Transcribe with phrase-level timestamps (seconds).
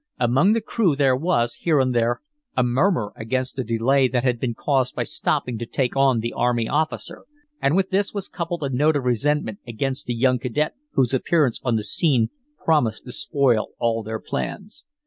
[0.19, 2.21] Among the crew there was, here and there,
[2.57, 6.33] a murmur against the delay that had been caused by stopping to take on the
[6.33, 7.25] army officer,
[7.61, 11.59] and with this was coupled a note of resentment against the young cadet whose appearance
[11.63, 12.31] on the scene
[12.65, 14.83] promised to spoil all their plans.